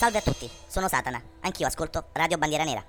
[0.00, 2.82] Salve a tutti, sono Satana, anch'io ascolto Radio Bandiera Nera.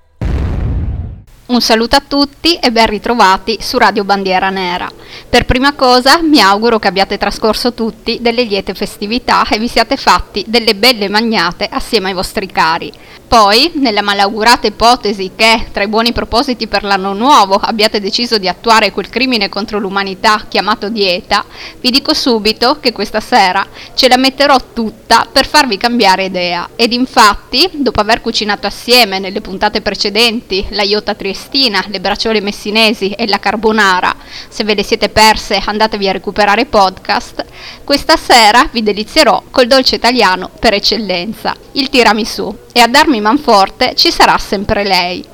[1.51, 4.89] Un saluto a tutti e ben ritrovati su Radio Bandiera Nera.
[5.29, 9.97] Per prima cosa mi auguro che abbiate trascorso tutti delle liete festività e vi siate
[9.97, 12.93] fatti delle belle magnate assieme ai vostri cari.
[13.31, 18.49] Poi, nella malaugurata ipotesi che, tra i buoni propositi per l'anno nuovo, abbiate deciso di
[18.49, 21.45] attuare quel crimine contro l'umanità chiamato dieta,
[21.79, 26.71] vi dico subito che questa sera ce la metterò tutta per farvi cambiare idea.
[26.75, 33.09] Ed infatti, dopo aver cucinato assieme nelle puntate precedenti la iota triestina, le bracciole messinesi
[33.11, 34.15] e la carbonara,
[34.47, 37.43] se ve le siete perse andatevi a recuperare podcast,
[37.83, 42.55] questa sera vi delizierò col dolce italiano per eccellenza, il tiramisù.
[42.71, 45.25] E a darmi manforte ci sarà sempre lei.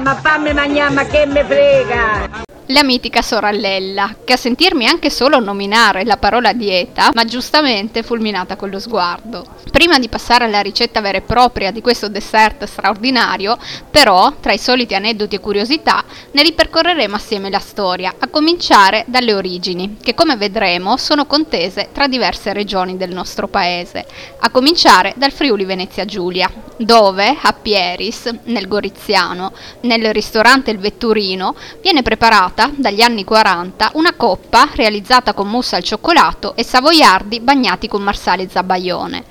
[0.00, 2.53] Ma fammi mangiare, ma che me frega!
[2.68, 8.56] La mitica sorellella, che a sentirmi anche solo nominare la parola dieta, ma giustamente fulminata
[8.56, 9.44] con lo sguardo.
[9.70, 13.58] Prima di passare alla ricetta vera e propria di questo dessert straordinario,
[13.90, 19.34] però, tra i soliti aneddoti e curiosità, ne ripercorreremo assieme la storia, a cominciare dalle
[19.34, 24.06] origini, che come vedremo sono contese tra diverse regioni del nostro paese,
[24.38, 31.54] a cominciare dal Friuli Venezia Giulia, dove, a Pieris, nel Goriziano, nel ristorante Il Vetturino,
[31.82, 37.40] viene preparato creata dagli anni 40 una coppa realizzata con mousse al cioccolato e savoiardi
[37.40, 39.24] bagnati con marsale zabaione.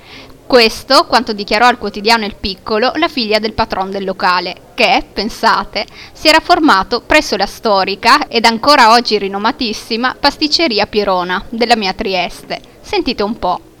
[0.46, 5.86] Questo quanto dichiarò al quotidiano Il Piccolo la figlia del patron del locale, che, pensate,
[6.12, 12.60] si era formato presso la storica ed ancora oggi rinomatissima pasticceria Pirona della mia Trieste.
[12.82, 13.73] Sentite un po'.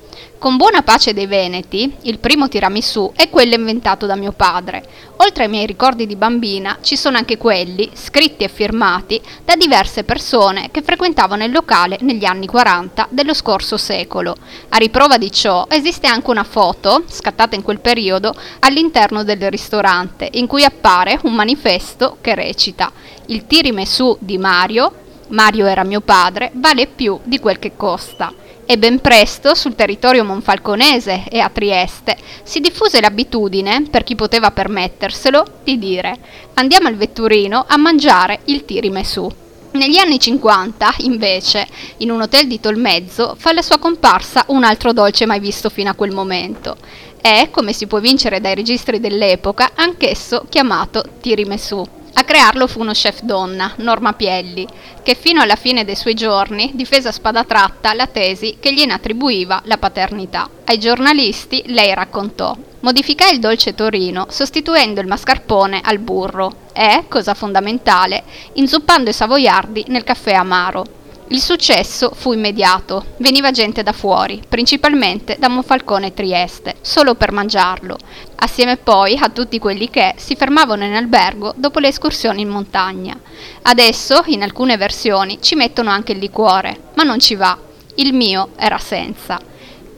[0.44, 4.84] Con buona pace dei Veneti, il primo tiramisù è quello inventato da mio padre.
[5.16, 10.04] Oltre ai miei ricordi di bambina, ci sono anche quelli, scritti e firmati, da diverse
[10.04, 14.36] persone che frequentavano il locale negli anni 40 dello scorso secolo.
[14.68, 20.28] A riprova di ciò esiste anche una foto, scattata in quel periodo, all'interno del ristorante,
[20.32, 22.92] in cui appare un manifesto che recita
[23.28, 24.92] Il tiramisù di Mario,
[25.28, 28.30] Mario era mio padre, vale più di quel che costa
[28.66, 34.50] e ben presto sul territorio monfalconese e a Trieste si diffuse l'abitudine, per chi poteva
[34.50, 36.16] permetterselo, di dire
[36.54, 39.28] andiamo al vetturino a mangiare il tirimesù.
[39.72, 41.66] Negli anni 50, invece,
[41.98, 45.90] in un hotel di Tolmezzo fa la sua comparsa un altro dolce mai visto fino
[45.90, 46.76] a quel momento.
[47.20, 51.84] È, come si può vincere dai registri dell'epoca, anch'esso chiamato tirimesù.
[52.16, 54.66] A crearlo fu uno chef donna, Norma Pielli,
[55.02, 58.92] che fino alla fine dei suoi giorni difese a spada tratta la tesi che gliene
[58.92, 60.48] attribuiva la paternità.
[60.64, 67.32] Ai giornalisti lei raccontò Modificai il dolce torino sostituendo il mascarpone al burro e, cosa
[67.32, 68.22] fondamentale,
[68.54, 71.03] inzuppando i savoiardi nel caffè amaro.
[71.28, 77.32] Il successo fu immediato, veniva gente da fuori, principalmente da Monfalcone e Trieste, solo per
[77.32, 77.96] mangiarlo,
[78.36, 83.18] assieme poi a tutti quelli che si fermavano in albergo dopo le escursioni in montagna.
[83.62, 87.58] Adesso, in alcune versioni, ci mettono anche il liquore, ma non ci va.
[87.94, 89.40] Il mio era senza.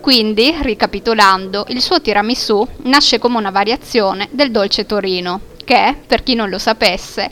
[0.00, 6.34] Quindi, ricapitolando, il suo tiramisù nasce come una variazione del dolce torino, che, per chi
[6.34, 7.28] non lo sapesse,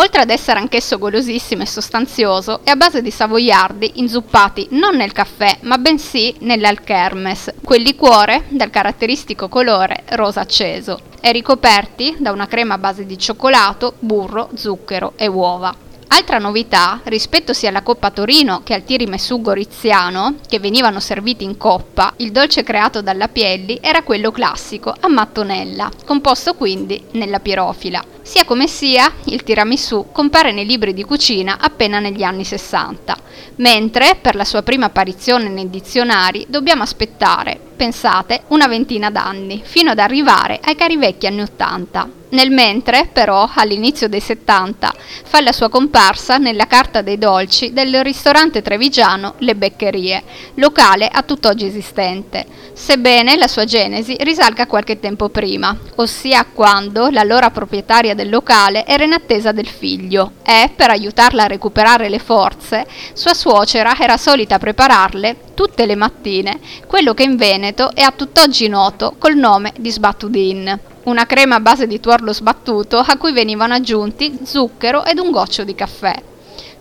[0.00, 5.10] Oltre ad essere anch'esso golosissimo e sostanzioso, è a base di savoiardi inzuppati non nel
[5.10, 12.46] caffè, ma bensì nell'alchermes, quel liquore dal caratteristico colore rosa acceso, e ricoperti da una
[12.46, 15.74] crema a base di cioccolato, burro, zucchero e uova.
[16.10, 21.56] Altra novità, rispetto sia alla Coppa Torino che al tiramisù goriziano, che venivano serviti in
[21.56, 28.02] coppa, il dolce creato dalla Pielli era quello classico, a mattonella, composto quindi nella pirofila.
[28.28, 33.16] Sia come sia, il tiramisù compare nei libri di cucina appena negli anni 60,
[33.56, 39.92] mentre per la sua prima apparizione nei dizionari dobbiamo aspettare, pensate, una ventina d'anni, fino
[39.92, 42.16] ad arrivare ai cari vecchi anni 80.
[42.30, 44.92] Nel mentre, però, all'inizio dei 70,
[45.24, 50.22] fa la sua comparsa nella carta dei dolci del ristorante trevigiano Le Beccherie,
[50.56, 57.50] locale a tutt'oggi esistente, sebbene la sua genesi risalga qualche tempo prima, ossia quando l'allora
[57.50, 62.84] proprietaria del locale era in attesa del figlio e, per aiutarla a recuperare le forze,
[63.12, 68.66] sua suocera era solita prepararle tutte le mattine quello che in Veneto è a tutt'oggi
[68.68, 73.74] noto col nome di sbattudin una crema a base di tuorlo sbattuto a cui venivano
[73.74, 76.14] aggiunti zucchero ed un goccio di caffè.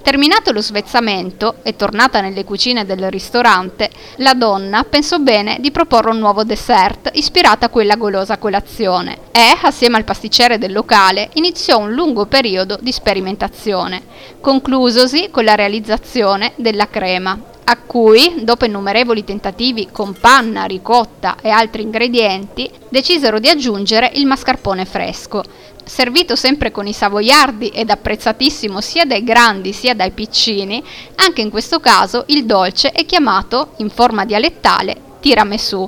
[0.07, 3.89] Terminato lo svezzamento e tornata nelle cucine del ristorante,
[4.19, 9.57] la donna pensò bene di proporre un nuovo dessert ispirato a quella golosa colazione e,
[9.63, 14.01] assieme al pasticcere del locale, iniziò un lungo periodo di sperimentazione,
[14.39, 17.37] conclusosi con la realizzazione della crema,
[17.69, 24.25] a cui, dopo innumerevoli tentativi con panna, ricotta e altri ingredienti, decisero di aggiungere il
[24.25, 25.43] mascarpone fresco,
[25.83, 30.81] servito sempre con i savoiardi ed apprezzatissimo sia dai grandi sia dai piccini,
[31.15, 35.85] anche in questo caso il dolce è chiamato, in forma dialettale, tiramisù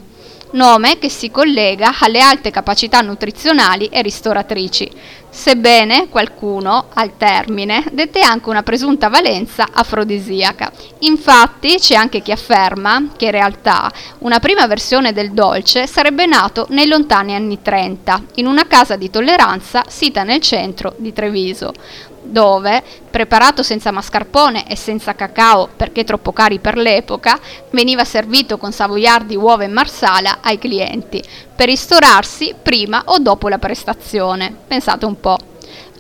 [0.52, 4.90] nome che si collega alle alte capacità nutrizionali e ristoratrici,
[5.30, 10.72] sebbene qualcuno, al termine, dette anche una presunta valenza afrodisiaca.
[11.00, 16.66] Infatti c'è anche chi afferma che in realtà una prima versione del dolce sarebbe nato
[16.70, 21.74] nei lontani anni 30, in una casa di tolleranza sita nel centro di Treviso
[22.22, 27.40] dove, preparato senza mascarpone e senza cacao perché troppo cari per l'epoca,
[27.72, 31.22] veniva servito con savoiardi, uova e marsala ai clienti,
[31.56, 34.56] per ristorarsi prima o dopo la prestazione.
[34.68, 35.38] Pensate un po'.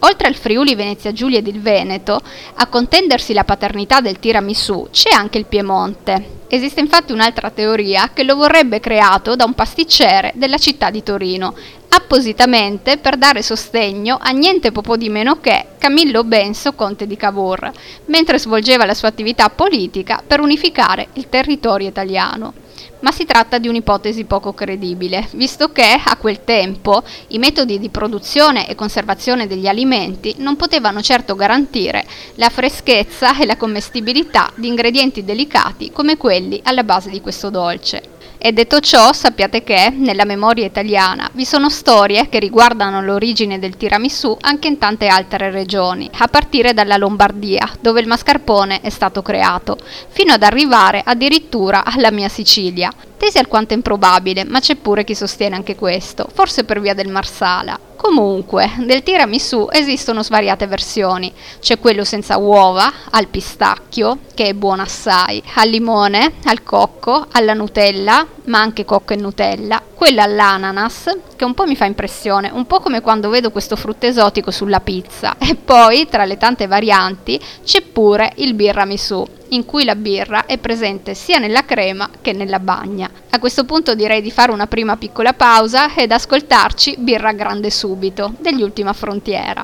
[0.02, 2.22] Oltre al Friuli Venezia Giulia ed il Veneto,
[2.56, 6.38] a contendersi la paternità del tiramisù c'è anche il Piemonte.
[6.48, 11.54] Esiste infatti un'altra teoria che lo vorrebbe creato da un pasticcere della città di Torino,
[11.90, 17.72] appositamente per dare sostegno a niente po' di meno che Camillo Benso, conte di Cavour,
[18.06, 22.54] mentre svolgeva la sua attività politica per unificare il territorio italiano
[23.02, 27.90] ma si tratta di un'ipotesi poco credibile, visto che a quel tempo i metodi di
[27.90, 34.68] produzione e conservazione degli alimenti non potevano certo garantire la freschezza e la commestibilità di
[34.68, 38.18] ingredienti delicati come quelli alla base di questo dolce.
[38.42, 43.76] E detto ciò, sappiate che nella memoria italiana vi sono storie che riguardano l'origine del
[43.76, 49.22] tiramisù anche in tante altre regioni, a partire dalla Lombardia, dove il mascarpone è stato
[49.22, 49.78] creato,
[50.08, 52.90] fino ad arrivare addirittura alla mia Sicilia.
[53.18, 57.89] Tesi alquanto improbabile, ma c'è pure chi sostiene anche questo, forse per via del Marsala.
[58.02, 61.34] Comunque, del tiramisù esistono svariate versioni.
[61.60, 67.54] C'è quello senza uova, al pistacchio, che è buono assai, al limone, al cocco, alla
[67.54, 72.68] Nutella, ma anche cocco e Nutella, quello all'ananas, che un po' mi fa impressione, un
[72.68, 75.38] po' come quando vedo questo frutto esotico sulla pizza.
[75.50, 80.58] E poi, tra le tante varianti, c'è pure il birramisù, in cui la birra è
[80.58, 83.10] presente sia nella crema che nella bagna.
[83.30, 88.34] A questo punto direi di fare una prima piccola pausa ed ascoltarci Birra Grande Subito
[88.40, 89.64] degli Ultima Frontiera.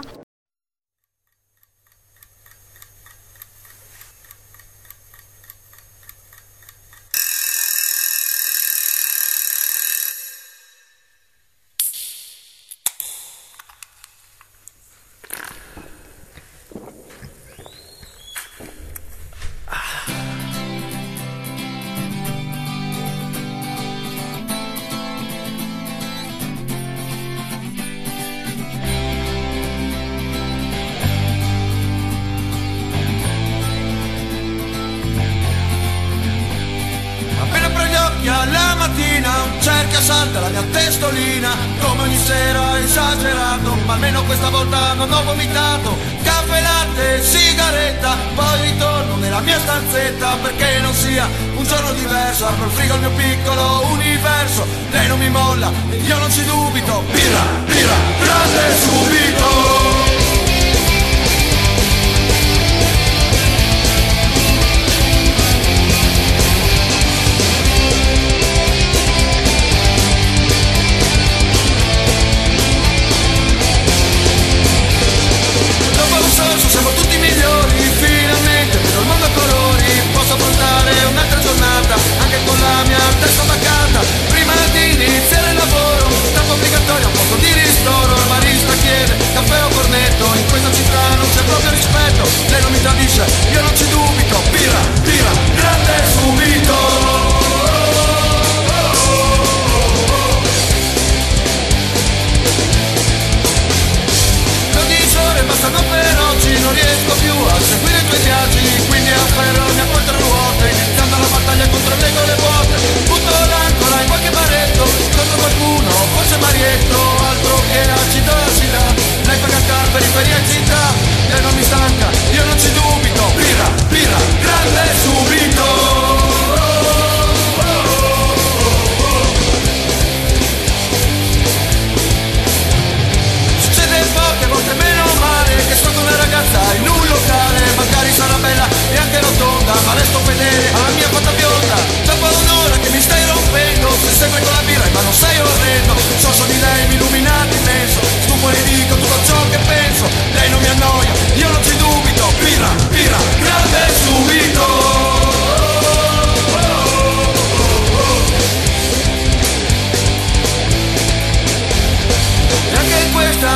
[144.15, 145.95] Rompendo Se segui con la birra ma non sei orrendo.
[146.17, 150.07] So so di lei mi illuminati immenso Stufo e dico tutto ciò che penso.
[150.31, 152.04] Lei non mi annoia, io non ci dubito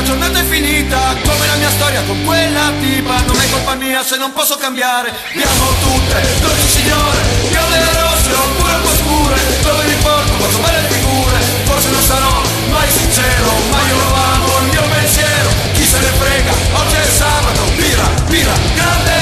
[0.09, 3.21] giornata è finita Come la mia storia con quella tipa.
[3.27, 5.13] Non è colpa mia se non posso cambiare.
[5.29, 9.37] Abbiamo tutte, dolci signore Viola rosse oppure un po' scure.
[9.61, 11.37] Dove mi porto, quanto belle figure.
[11.65, 15.49] Forse non sarò mai sincero Ma io lo amo, il mio pensiero.
[15.73, 19.18] Chi se ne frega, oggi è sabato Birra, birra, grande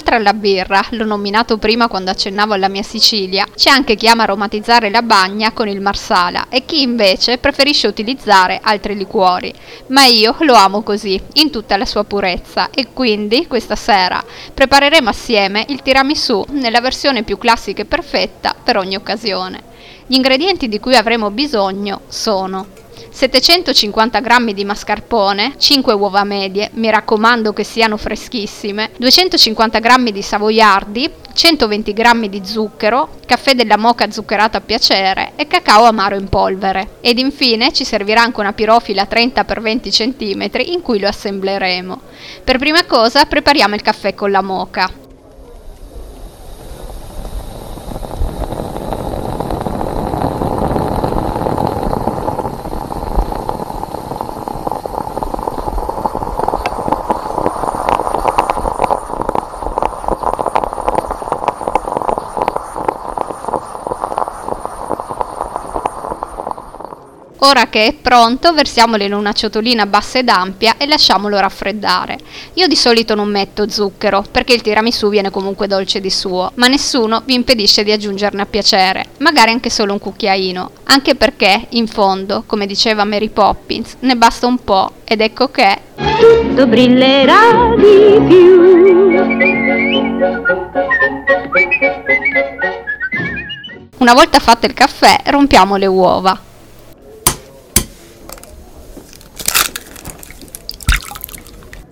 [0.00, 4.22] Oltre alla birra, l'ho nominato prima quando accennavo alla mia Sicilia, c'è anche chi ama
[4.22, 9.52] aromatizzare la bagna con il marsala e chi invece preferisce utilizzare altri liquori.
[9.88, 15.10] Ma io lo amo così, in tutta la sua purezza, e quindi questa sera prepareremo
[15.10, 19.62] assieme il tiramisù nella versione più classica e perfetta per ogni occasione.
[20.06, 22.66] Gli ingredienti di cui avremo bisogno sono
[23.08, 30.22] 750 g di mascarpone, 5 uova medie, mi raccomando che siano freschissime, 250 g di
[30.22, 36.28] savoiardi, 120 g di zucchero, caffè della moca zuccherato a piacere e cacao amaro in
[36.28, 36.96] polvere.
[37.00, 42.00] Ed infine ci servirà anche una pirofila 30 x 20 cm in cui lo assembleremo.
[42.44, 45.08] Per prima cosa prepariamo il caffè con la moca.
[67.70, 72.18] Che è pronto, versiamolo in una ciotolina bassa ed ampia e lasciamolo raffreddare.
[72.54, 76.66] Io di solito non metto zucchero, perché il tiramisù viene comunque dolce di suo, ma
[76.66, 81.86] nessuno vi impedisce di aggiungerne a piacere, magari anche solo un cucchiaino, anche perché, in
[81.86, 85.78] fondo, come diceva Mary Poppins, ne basta un po' ed ecco che...
[85.94, 88.60] Tutto brillerà di più.
[93.98, 96.49] Una volta fatto il caffè, rompiamo le uova.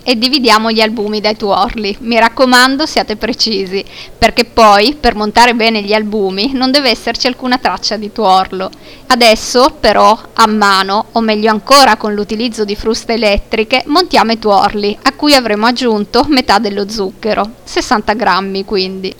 [0.08, 1.94] E dividiamo gli albumi dai tuorli.
[2.00, 3.84] Mi raccomando, siate precisi,
[4.16, 8.70] perché poi per montare bene gli albumi non deve esserci alcuna traccia di tuorlo.
[9.08, 14.96] Adesso, però, a mano, o meglio ancora con l'utilizzo di fruste elettriche, montiamo i tuorli,
[15.02, 19.14] a cui avremo aggiunto metà dello zucchero, 60 grammi quindi.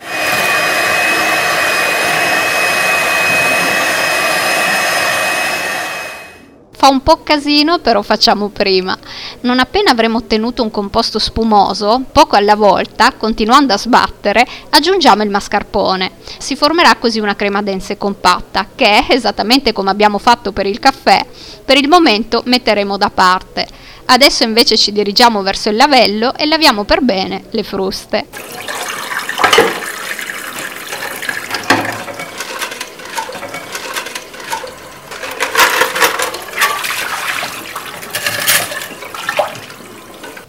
[6.80, 8.96] Fa un po' casino, però facciamo prima.
[9.40, 15.28] Non appena avremo ottenuto un composto spumoso, poco alla volta, continuando a sbattere, aggiungiamo il
[15.28, 16.12] mascarpone.
[16.38, 20.78] Si formerà così una crema densa e compatta, che, esattamente come abbiamo fatto per il
[20.78, 21.26] caffè,
[21.64, 23.66] per il momento metteremo da parte.
[24.04, 28.77] Adesso invece ci dirigiamo verso il lavello e laviamo per bene le fruste.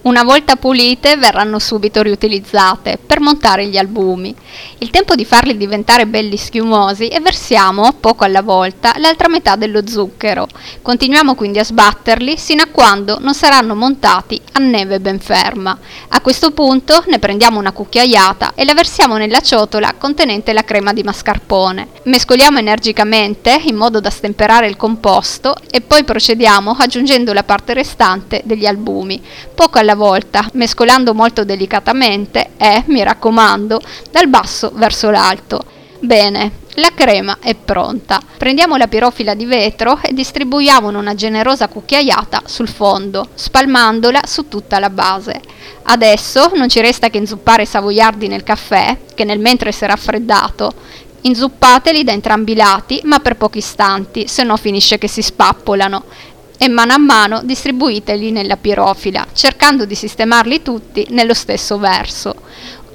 [0.09, 4.35] Una volta pulite verranno subito riutilizzate per montare gli albumi.
[4.81, 9.85] Il tempo di farli diventare belli schiumosi e versiamo, poco alla volta, l'altra metà dello
[9.87, 10.47] zucchero.
[10.81, 15.77] Continuiamo quindi a sbatterli sino a quando non saranno montati a neve ben ferma.
[16.09, 20.93] A questo punto ne prendiamo una cucchiaiata e la versiamo nella ciotola contenente la crema
[20.93, 21.87] di mascarpone.
[22.03, 28.41] Mescoliamo energicamente in modo da stemperare il composto e poi procediamo aggiungendo la parte restante
[28.43, 29.21] degli albumi.
[29.55, 35.63] Poco alla volta, mescolando molto delicatamente e, mi raccomando, dal basso verso l'alto.
[35.99, 38.21] Bene, la crema è pronta.
[38.37, 44.79] Prendiamo la pirofila di vetro e distribuiamo una generosa cucchiaiata sul fondo, spalmandola su tutta
[44.79, 45.41] la base.
[45.83, 49.87] Adesso non ci resta che inzuppare i savoiardi nel caffè, che nel mentre si è
[49.87, 50.71] raffreddato.
[51.21, 56.03] Inzuppateli da entrambi i lati, ma per pochi istanti, se no finisce che si spappolano
[56.61, 62.35] e mano a mano distribuiteli nella pirofila, cercando di sistemarli tutti nello stesso verso.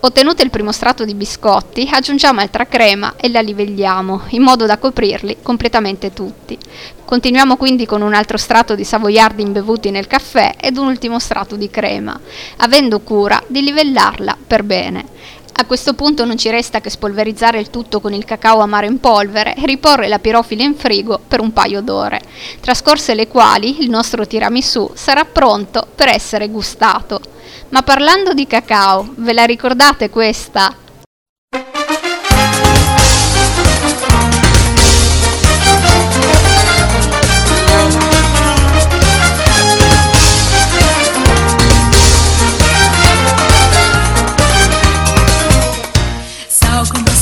[0.04, 4.76] Ottenuto il primo strato di biscotti, aggiungiamo altra crema e la livelliamo, in modo da
[4.76, 6.58] coprirli completamente tutti.
[7.06, 11.56] Continuiamo quindi con un altro strato di savoiardi imbevuti nel caffè ed un ultimo strato
[11.56, 12.20] di crema,
[12.58, 15.06] avendo cura di livellarla per bene.
[15.54, 19.00] A questo punto non ci resta che spolverizzare il tutto con il cacao amaro in
[19.00, 22.20] polvere e riporre la pirofila in frigo per un paio d'ore,
[22.60, 27.32] trascorse le quali il nostro tiramisù sarà pronto per essere gustato.
[27.70, 30.76] Ma parlando di cacao, ve la ricordate questa?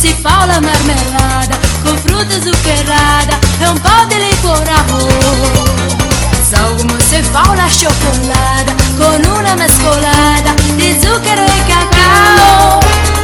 [0.02, 5.06] si fa la marmellada con frutta zuccherata e un po' di licorado.
[6.76, 13.21] come si fa la cioccolata con una mescolata di zucchero e cacao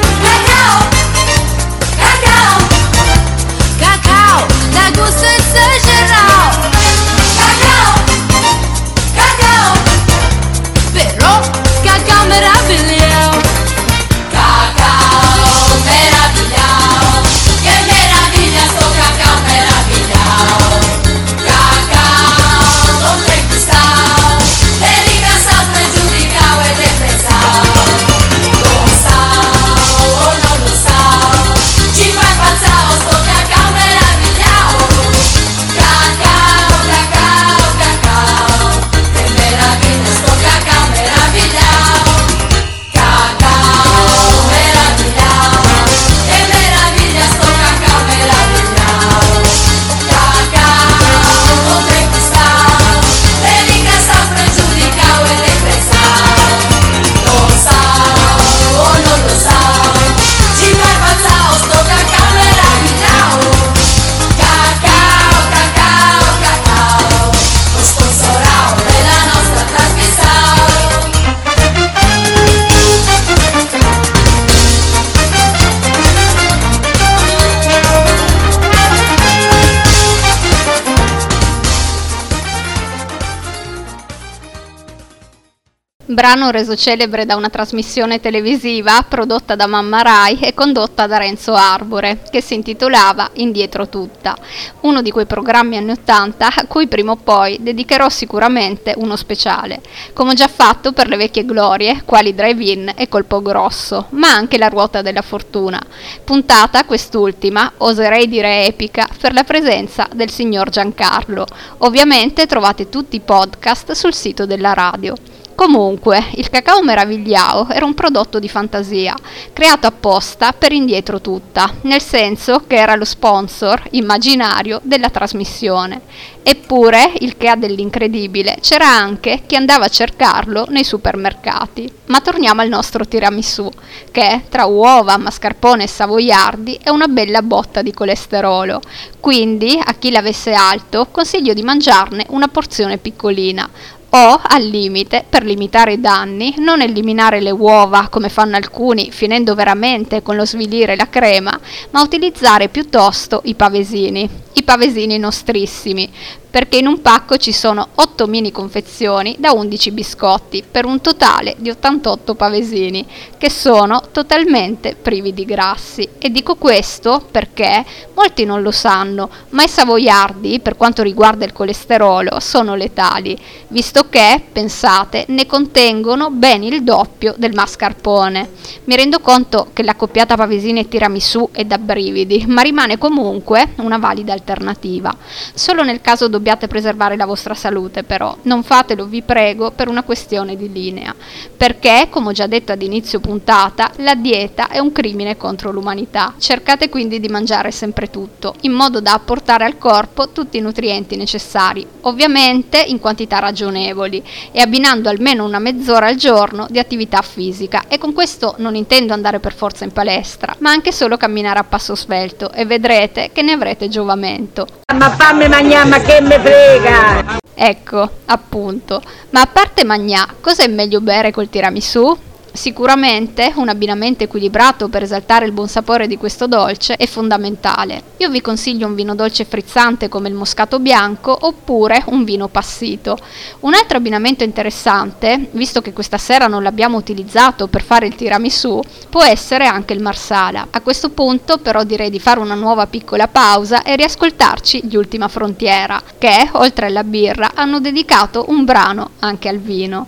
[86.18, 91.54] Brano reso celebre da una trasmissione televisiva prodotta da Mamma Rai e condotta da Renzo
[91.54, 94.37] Arbore, che si intitolava Indietro tutta,
[94.80, 99.80] uno di quei programmi anni Ottanta a cui prima o poi dedicherò sicuramente uno speciale,
[100.12, 104.58] come ho già fatto per le vecchie glorie, quali Drive-In e Colpo Grosso, ma anche
[104.58, 105.80] La Ruota della Fortuna,
[106.25, 111.47] puntata quest'ultima, oserei dire epica, per la presenza del signor Giancarlo.
[111.78, 115.14] Ovviamente trovate tutti i podcast sul sito della radio.
[115.58, 119.16] Comunque, il cacao meravigliao era un prodotto di fantasia,
[119.52, 126.02] creato apposta per indietro tutta, nel senso che era lo sponsor immaginario della trasmissione.
[126.44, 131.92] Eppure, il che ha dell'incredibile, c'era anche chi andava a cercarlo nei supermercati.
[132.06, 133.68] Ma torniamo al nostro tiramisù,
[134.12, 138.80] che tra uova, mascarpone e savoiardi è una bella botta di colesterolo.
[139.18, 143.68] Quindi, a chi l'avesse alto, consiglio di mangiarne una porzione piccolina,
[144.10, 149.54] o, al limite, per limitare i danni, non eliminare le uova come fanno alcuni, finendo
[149.54, 151.58] veramente con lo svilire la crema,
[151.90, 156.10] ma utilizzare piuttosto i pavesini, i pavesini nostrissimi,
[156.58, 161.54] perché in un pacco ci sono 8 mini confezioni da 11 biscotti, per un totale
[161.56, 163.06] di 88 pavesini,
[163.38, 166.08] che sono totalmente privi di grassi.
[166.18, 171.52] E dico questo perché molti non lo sanno, ma i savoiardi, per quanto riguarda il
[171.52, 178.50] colesterolo, sono letali, visto che, pensate, ne contengono ben il doppio del mascarpone.
[178.86, 183.99] Mi rendo conto che l'accoppiata pavesini e tiramisù è da brividi, ma rimane comunque una
[183.99, 185.16] valida alternativa.
[185.54, 190.02] Solo nel caso dobbiate preservare la vostra salute, però non fatelo, vi prego, per una
[190.02, 191.15] questione di linea,
[191.54, 196.32] perché, come ho già detto ad inizio puntata, la dieta è un crimine contro l'umanità.
[196.39, 201.17] Cercate quindi di mangiare sempre tutto, in modo da apportare al corpo tutti i nutrienti
[201.17, 207.84] necessari, ovviamente in quantità ragionevoli e abbinando almeno una mezz'ora al giorno di attività fisica.
[207.89, 211.65] E con questo non intendo andare per forza in palestra, ma anche solo camminare a
[211.65, 214.67] passo svelto e vedrete che ne avrete giovamento.
[214.97, 217.38] Ma fammi mangiare, ma che me frega!
[217.54, 219.02] Ecco, appunto.
[219.30, 222.17] Ma a parte magnà, cosa è meglio bere col tiramisù?
[222.52, 228.02] Sicuramente un abbinamento equilibrato per esaltare il buon sapore di questo dolce è fondamentale.
[228.19, 233.17] Io vi consiglio un vino dolce frizzante come il moscato bianco oppure un vino passito.
[233.61, 238.80] Un altro abbinamento interessante, visto che questa sera non l'abbiamo utilizzato per fare il tiramisù,
[239.08, 240.69] può essere anche il marsala.
[240.71, 245.28] A questo punto però direi di fare una nuova piccola pausa e riascoltarci gli Ultima
[245.28, 249.67] Frontiera, che oltre alla birra hanno dedicato un brano anche al vino.
[249.69, 249.99] Sei bianco, rosso, nero, rosato, brunello Sei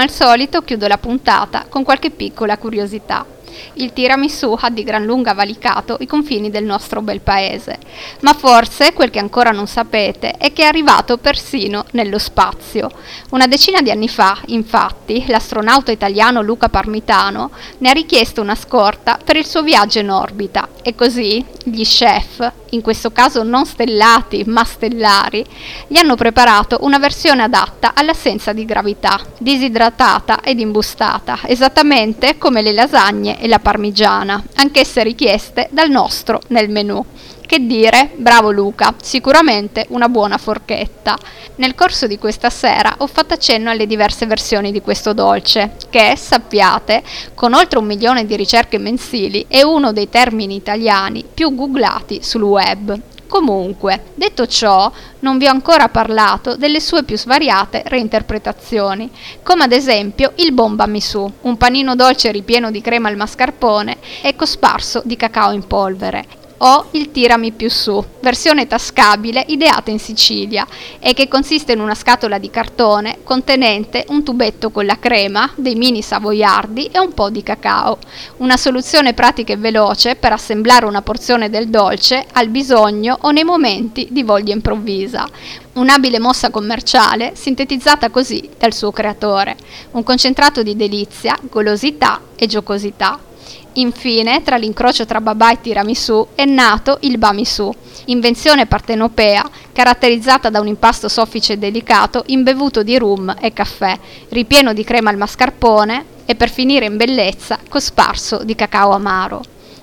[0.00, 3.26] Come al solito chiudo la puntata con qualche piccola curiosità.
[3.74, 7.78] Il tiramisù ha di gran lunga valicato i confini del nostro bel paese,
[8.20, 12.90] ma forse quel che ancora non sapete è che è arrivato persino nello spazio.
[13.30, 19.18] Una decina di anni fa, infatti, l'astronauta italiano Luca Parmitano ne ha richiesto una scorta
[19.22, 24.44] per il suo viaggio in orbita e così gli chef, in questo caso non stellati
[24.46, 25.44] ma stellari,
[25.86, 32.72] gli hanno preparato una versione adatta all'assenza di gravità, disidratata ed imbustata, esattamente come le
[32.72, 37.04] lasagne e la parmigiana, anch'esse richieste dal nostro nel menù.
[37.46, 41.18] Che dire, bravo Luca, sicuramente una buona forchetta.
[41.56, 46.14] Nel corso di questa sera ho fatto accenno alle diverse versioni di questo dolce, che,
[46.16, 47.02] sappiate,
[47.34, 52.42] con oltre un milione di ricerche mensili, è uno dei termini italiani più googlati sul
[52.42, 53.00] web.
[53.30, 54.90] Comunque, detto ciò,
[55.20, 59.08] non vi ho ancora parlato delle sue più svariate reinterpretazioni,
[59.44, 64.34] come ad esempio il bomba misu, un panino dolce ripieno di crema al mascarpone e
[64.34, 66.26] cosparso di cacao in polvere,
[66.62, 70.66] o il tirami più su, versione tascabile ideata in Sicilia
[70.98, 75.74] e che consiste in una scatola di cartone contenente un tubetto con la crema, dei
[75.74, 77.98] mini savoiardi e un po' di cacao.
[78.38, 83.44] Una soluzione pratica e veloce per assemblare una porzione del dolce al bisogno o nei
[83.44, 85.28] momenti di voglia improvvisa.
[85.72, 89.56] Un'abile mossa commerciale sintetizzata così dal suo creatore,
[89.92, 93.29] un concentrato di delizia, golosità e giocosità.
[93.74, 97.72] Infine, tra l'incrocio tra babà e tiramisù è nato il bamisù,
[98.06, 103.96] invenzione partenopea caratterizzata da un impasto soffice e delicato imbevuto di rum e caffè,
[104.30, 109.42] ripieno di crema al mascarpone e per finire in bellezza cosparso di cacao amaro.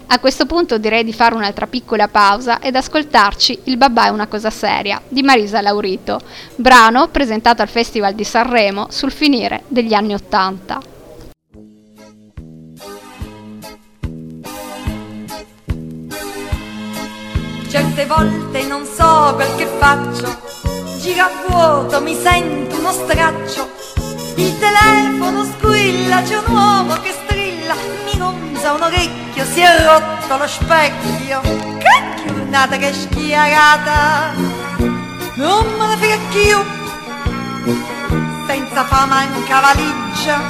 [0.09, 4.27] A questo punto direi di fare un'altra piccola pausa ed ascoltarci Il babà è una
[4.27, 6.21] cosa seria di Marisa Laurito,
[6.55, 10.95] brano presentato al Festival di Sanremo sul finire degli anni Ottanta.
[17.77, 20.35] Certe volte non so quel che faccio,
[20.99, 23.69] gira a vuoto, mi sento uno straccio.
[24.33, 30.37] Il telefono squilla, c'è un uomo che strilla, mi gonza un orecchio, si è rotto
[30.37, 31.41] lo specchio.
[31.41, 34.33] Che giornata che schiarata,
[35.35, 36.57] non me ne frega più,
[38.47, 40.41] senza fama manca valigia,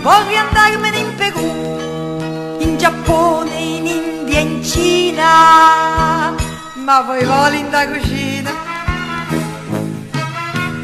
[0.00, 6.34] vorrei andarmene in Perù, in Giappone, in India, in Cina,
[6.74, 8.50] ma poi voli in da cucina.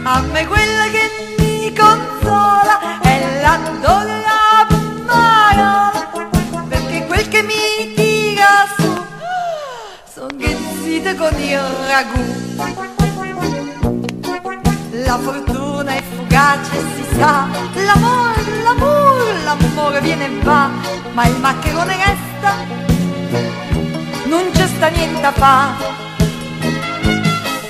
[0.05, 4.67] A me quella che mi consola è la donna
[5.07, 6.11] parola,
[6.69, 9.05] perché quel che mi tira su
[10.15, 12.23] son ghezzite con il ragù.
[15.05, 20.71] La fortuna è fugace, si sa, l'amore, l'amore, l'amore viene e va,
[21.13, 22.84] ma il maccherone resta,
[24.35, 25.75] non c'è sta niente a fa.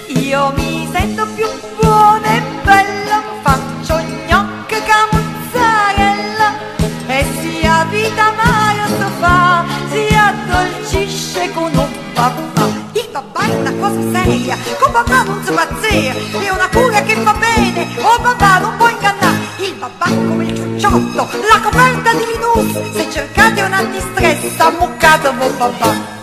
[0.07, 1.47] Io mi sento più
[1.79, 6.49] buona e bella, faccio gnocca camuzzarella
[7.07, 12.67] e sia vita mare so fa, si addolcisce con un papà.
[12.93, 17.15] Il papà è una cosa seria, con papà non si pazzia, è una cura che
[17.17, 19.37] fa bene, oh papà non può ingannare.
[19.59, 25.31] Il papà è come il ciucciotto, la coperta di Linus, se cercate un antistress, ammuccate
[25.37, 26.14] voi papà.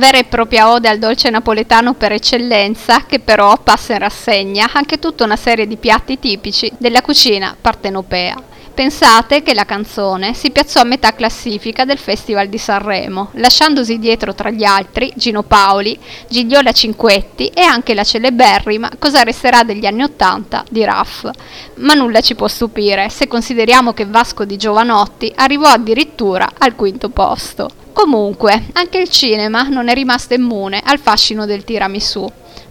[0.00, 4.98] Vera e propria ode al dolce napoletano per eccellenza, che però passa in rassegna anche
[4.98, 8.34] tutta una serie di piatti tipici della cucina partenopea.
[8.80, 14.34] Pensate che la canzone si piazzò a metà classifica del Festival di Sanremo, lasciandosi dietro
[14.34, 15.98] tra gli altri Gino Paoli,
[16.30, 21.28] Gigliola Cinquetti e anche la celeberrima Cosa resterà degli anni Ottanta di Raff.
[21.74, 27.10] Ma nulla ci può stupire se consideriamo che Vasco di Giovanotti arrivò addirittura al quinto
[27.10, 27.68] posto.
[27.92, 32.26] Comunque, anche il cinema non è rimasto immune al fascino del tiramisù.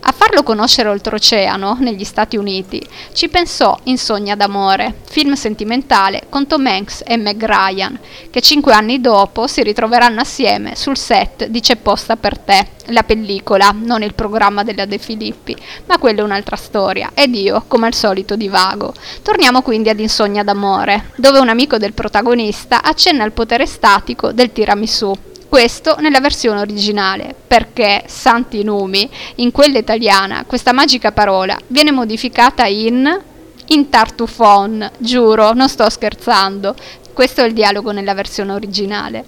[0.10, 6.66] A farlo conoscere oltreoceano, negli Stati Uniti, ci pensò Insogna d'amore, film sentimentale con Tom
[6.66, 8.00] Hanks e Meg Ryan,
[8.32, 13.04] che cinque anni dopo si ritroveranno assieme sul set di C'è posta per te, la
[13.04, 17.86] pellicola, non il programma della De Filippi, ma quella è un'altra storia, ed io, come
[17.86, 18.92] al solito, divago.
[19.22, 24.52] Torniamo quindi ad Insogna d'amore, dove un amico del protagonista accenna al potere statico del
[24.52, 25.16] tiramisù,
[25.50, 32.66] questo nella versione originale, perché, santi numi, in quella italiana questa magica parola viene modificata
[32.66, 33.28] in
[33.72, 36.76] in tartufon, giuro, non sto scherzando.
[37.14, 39.24] Questo è il dialogo nella versione originale.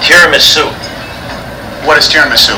[0.00, 0.68] Tiramisu.
[1.82, 2.52] What is tiramisu?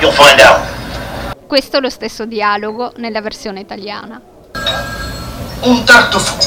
[0.00, 1.36] You'll find out.
[1.46, 4.20] Questo è lo stesso dialogo nella versione italiana.
[5.60, 6.44] Un tartufone.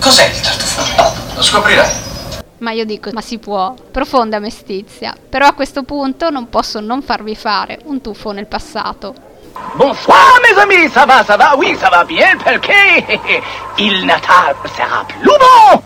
[0.00, 1.12] Cos'è il tartufone?
[1.36, 1.90] Lo scoprirai.
[2.58, 5.14] Ma io dico, ma si può, profonda mestizia.
[5.28, 9.14] Però a questo punto non posso non farvi fare un tuffo nel passato.
[9.74, 13.04] Bonsoir mes amis, ça va, ça va, oui, ça va bien, perché
[13.76, 15.82] il Natal sarà più bon.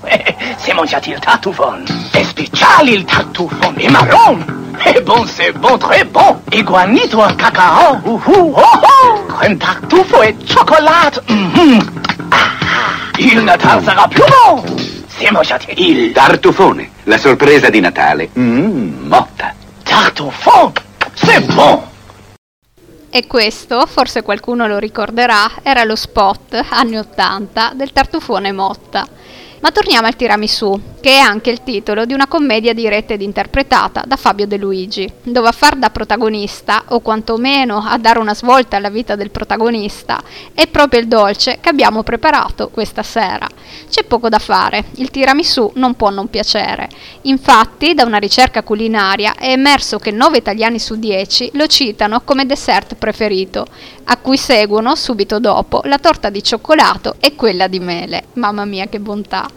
[0.59, 4.61] C'est mangiati il tartufone, è speciale il tartufone, è marron.
[4.79, 6.43] È bon, c'est bon, très bon.
[6.51, 9.27] E guanito al cacao, uh, uh, oh, oh.
[9.27, 11.23] Crème tartufo e cioccolato.
[11.29, 12.01] mhm.
[12.31, 15.02] Ah, il Natal sarà più bon.
[15.23, 18.31] C'est mangiati il Tartufone, la sorpresa di Natale.
[18.37, 19.55] Mmm, motta.
[19.85, 20.73] tartufone,
[21.15, 21.81] c'est bon.
[23.09, 29.07] E questo, forse qualcuno lo ricorderà, era lo spot anni 80 del tartufone Motta.
[29.63, 34.03] Ma torniamo al tiramisù, che è anche il titolo di una commedia diretta ed interpretata
[34.05, 38.77] da Fabio De Luigi, dove a far da protagonista, o quantomeno a dare una svolta
[38.77, 40.21] alla vita del protagonista,
[40.53, 43.47] è proprio il dolce che abbiamo preparato questa sera.
[43.89, 46.89] C'è poco da fare, il tiramisù non può non piacere.
[47.23, 52.47] Infatti, da una ricerca culinaria è emerso che 9 italiani su 10 lo citano come
[52.47, 53.65] dessert preferito,
[54.05, 58.25] a cui seguono subito dopo la torta di cioccolato e quella di mele.
[58.33, 59.51] Mamma mia che bontà!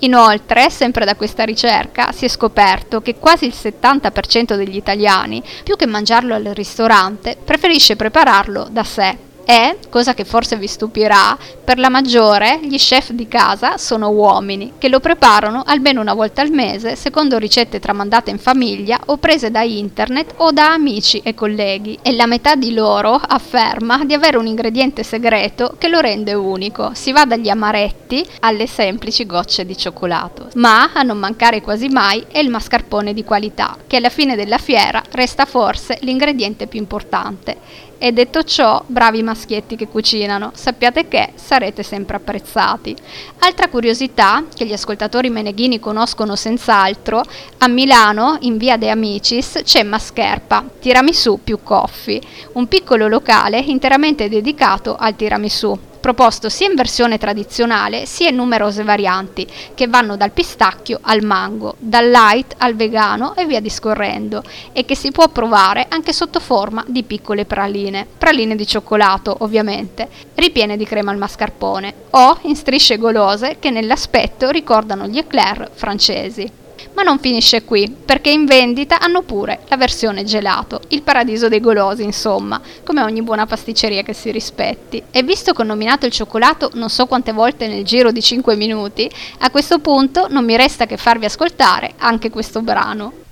[0.00, 5.76] Inoltre, sempre da questa ricerca, si è scoperto che quasi il 70% degli italiani, più
[5.76, 9.33] che mangiarlo al ristorante, preferisce prepararlo da sé.
[9.44, 14.72] E, cosa che forse vi stupirà, per la maggiore gli chef di casa sono uomini
[14.78, 19.50] che lo preparano almeno una volta al mese secondo ricette tramandate in famiglia o prese
[19.50, 24.36] da internet o da amici e colleghi e la metà di loro afferma di avere
[24.36, 26.90] un ingrediente segreto che lo rende unico.
[26.94, 30.48] Si va dagli amaretti alle semplici gocce di cioccolato.
[30.54, 34.58] Ma a non mancare quasi mai è il mascarpone di qualità, che alla fine della
[34.58, 37.92] fiera resta forse l'ingrediente più importante.
[38.04, 42.94] E detto ciò, bravi maschietti che cucinano, sappiate che sarete sempre apprezzati.
[43.38, 47.22] Altra curiosità che gli ascoltatori meneghini conoscono senz'altro,
[47.56, 52.20] a Milano, in via De Amicis, c'è Mascherpa, tiramisù più coffee,
[52.52, 58.82] un piccolo locale interamente dedicato al tiramisù proposto sia in versione tradizionale sia in numerose
[58.82, 64.42] varianti che vanno dal pistacchio al mango, dal light al vegano e via discorrendo
[64.74, 70.06] e che si può provare anche sotto forma di piccole praline, praline di cioccolato ovviamente,
[70.34, 76.63] ripiene di crema al mascarpone o in strisce golose che nell'aspetto ricordano gli eclair francesi.
[76.94, 81.60] Ma non finisce qui, perché in vendita hanno pure la versione gelato, il paradiso dei
[81.60, 85.02] golosi, insomma, come ogni buona pasticceria che si rispetti.
[85.10, 88.56] E visto che ho nominato il cioccolato non so quante volte nel giro di 5
[88.56, 93.23] minuti, a questo punto non mi resta che farvi ascoltare anche questo brano.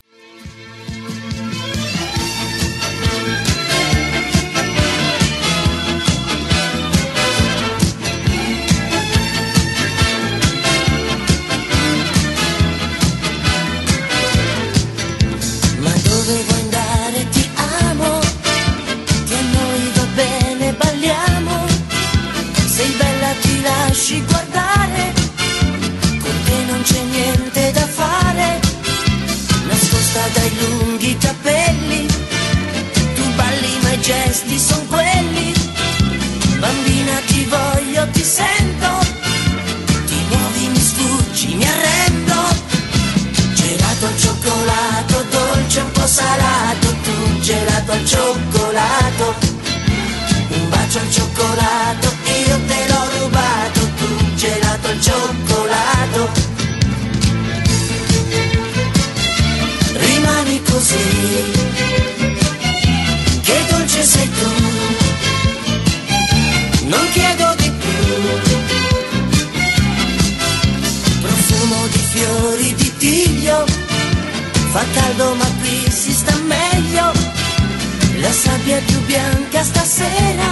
[79.13, 80.49] Bianca stasera,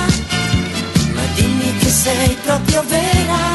[1.14, 3.55] ma dimmi che sei proprio vera,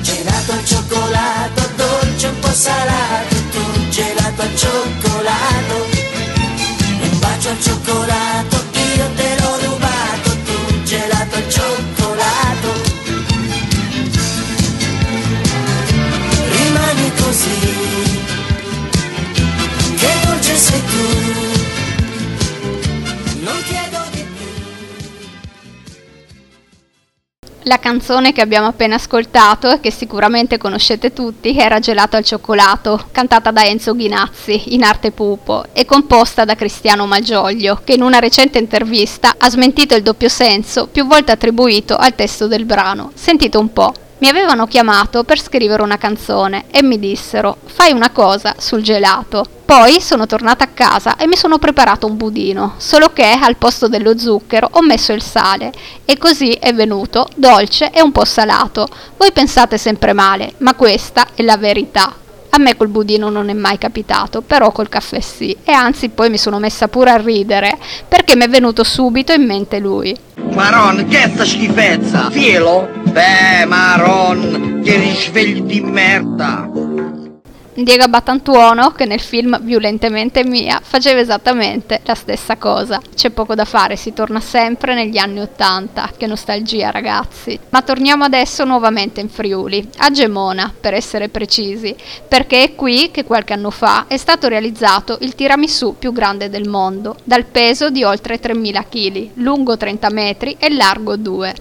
[0.00, 5.86] gelato al cioccolato, dolce un po' salato, tu gelato al cioccolato,
[7.00, 8.51] un bacio al cioccolato,
[27.72, 33.06] La canzone che abbiamo appena ascoltato e che sicuramente conoscete tutti era Gelato al cioccolato,
[33.12, 38.18] cantata da Enzo Ghinazzi in arte pupo e composta da Cristiano Malgioglio, che in una
[38.18, 43.10] recente intervista ha smentito il doppio senso più volte attribuito al testo del brano.
[43.14, 43.94] Sentite un po'.
[44.22, 49.44] Mi avevano chiamato per scrivere una canzone e mi dissero fai una cosa sul gelato.
[49.64, 53.88] Poi sono tornata a casa e mi sono preparato un budino, solo che al posto
[53.88, 55.72] dello zucchero ho messo il sale
[56.04, 58.86] e così è venuto dolce e un po' salato.
[59.16, 62.14] Voi pensate sempre male, ma questa è la verità.
[62.50, 65.56] A me col budino non è mai capitato, però col caffè sì.
[65.64, 69.44] E anzi poi mi sono messa pure a ridere perché mi è venuto subito in
[69.44, 70.16] mente lui.
[70.52, 72.30] Maron, che sta schifezza?
[72.30, 73.01] Fielo?
[73.12, 76.66] Beh, Maron, che risveglio di merda.
[77.74, 83.02] Diego Battantuono, che nel film Violentemente Mia faceva esattamente la stessa cosa.
[83.14, 86.10] C'è poco da fare, si torna sempre negli anni Ottanta.
[86.16, 87.58] Che nostalgia, ragazzi.
[87.68, 91.94] Ma torniamo adesso nuovamente in Friuli, a Gemona, per essere precisi,
[92.26, 96.66] perché è qui che qualche anno fa è stato realizzato il tiramisù più grande del
[96.66, 101.54] mondo, dal peso di oltre 3.000 kg, lungo 30 metri e largo 2.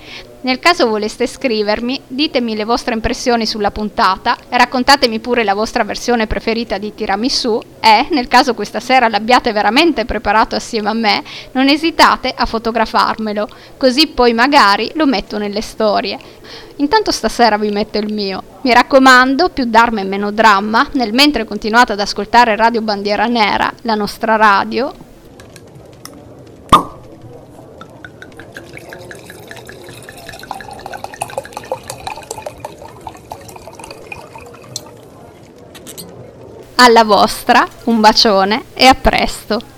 [0.44, 6.26] Nel caso voleste scrivermi, ditemi le vostre impressioni sulla puntata, raccontatemi pure la vostra versione
[6.26, 11.22] preferita di tiramisù e, nel caso questa sera l'abbiate veramente preparato assieme a me,
[11.52, 16.18] non esitate a fotografarmelo, così poi magari lo metto nelle storie.
[16.76, 18.42] Intanto stasera vi metto il mio.
[18.64, 23.72] Mi raccomando, più d'arma e meno dramma, nel mentre continuate ad ascoltare Radio Bandiera Nera,
[23.80, 24.92] la nostra radio,
[36.76, 39.72] alla vostra, un bacione e a presto.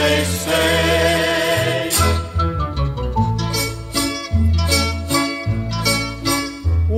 [0.00, 1.09] They say.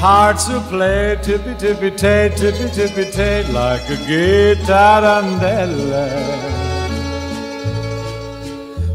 [0.00, 5.22] Hearts will play tippy tippy tay, tippy tippy tay, like a guitar.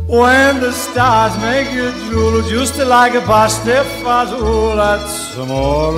[0.07, 5.93] When the stars make you drool, just like a pasta fazool, that's amore.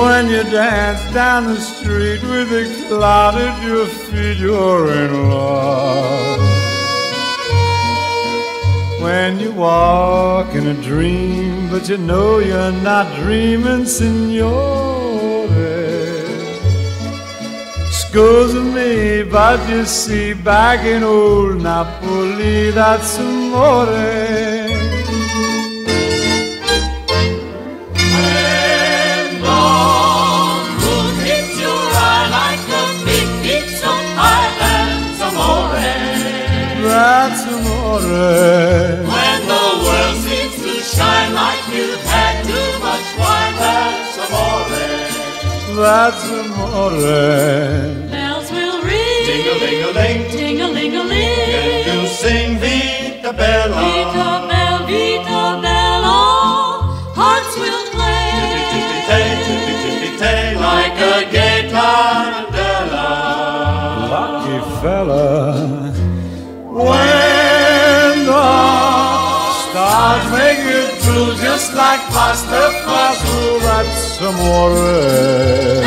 [0.00, 6.53] When you dance down the street with a cloud at your feet, you're in love
[9.04, 14.94] when you walk in a dream, but you know you're not dreaming, signore.
[18.74, 24.24] me but you see, back in old Napoli, that's amore.
[36.86, 37.53] That's
[38.00, 44.68] love When the world seems to shine like you've had too much wine, that's amore.
[45.82, 46.90] That's amore.
[48.10, 49.26] Bells will ring.
[49.28, 50.20] Ding-a-ling-a-ling.
[50.30, 51.50] Ding-a-ling-a-ling.
[51.60, 53.74] And you sing Vita Bella.
[53.74, 54.23] Vita
[70.36, 74.74] make it blue, just like pasta fasul, that's amore.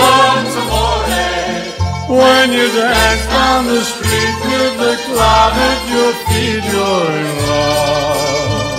[0.02, 0.88] That's amore.
[2.08, 8.78] When you dance down the street with the cloud at your feet, you're in love.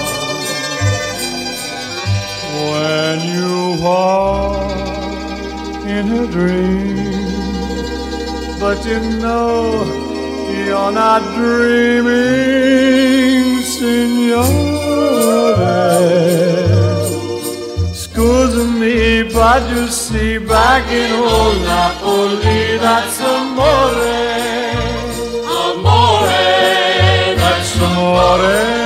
[2.71, 3.53] When you
[3.85, 4.73] walk
[5.97, 7.29] in a dream,
[8.59, 9.85] but you know
[10.65, 12.09] you're not dreaming,
[13.79, 14.49] signore.
[17.93, 24.17] Scusami, but you see, back in old Napoli, that's amore.
[25.63, 26.45] Amore,
[27.41, 28.78] that's amore.